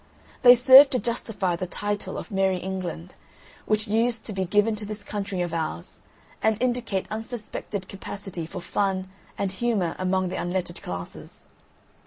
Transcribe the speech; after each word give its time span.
They 0.41 0.55
serve 0.55 0.89
to 0.89 0.97
justify 0.99 1.55
the 1.55 1.67
title 1.67 2.17
of 2.17 2.31
Merrie 2.31 2.57
England, 2.57 3.13
which 3.67 3.87
used 3.87 4.25
to 4.25 4.33
be 4.33 4.45
given 4.45 4.73
to 4.77 4.83
this 4.83 5.03
country 5.03 5.41
of 5.41 5.53
ours, 5.53 5.99
and 6.41 6.59
indicate 6.59 7.05
unsuspected 7.11 7.87
capacity 7.87 8.47
for 8.47 8.61
fun 8.61 9.11
and 9.37 9.51
humour 9.51 9.95
among 9.99 10.29
the 10.29 10.41
unlettered 10.41 10.81
classes. 10.81 11.45